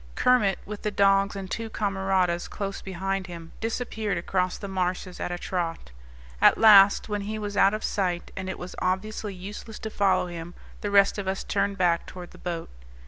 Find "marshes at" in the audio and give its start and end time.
4.67-5.31